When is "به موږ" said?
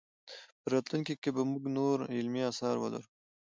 1.35-1.63